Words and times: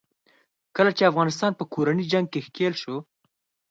کله 0.75 0.91
چې 0.97 1.09
افغانستان 1.11 1.51
په 1.55 1.63
کورني 1.73 2.03
جنګ 2.11 2.25
کې 2.31 2.45
ښکېل 2.45 2.73
شو. 2.81 2.95